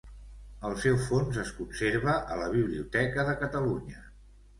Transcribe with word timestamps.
El 0.69 0.77
seu 0.85 0.95
fons 1.09 1.37
es 1.41 1.51
conserva 1.57 2.15
a 2.37 2.37
la 2.39 2.47
Biblioteca 2.55 3.27
de 3.29 3.37
Catalunya. 3.43 4.01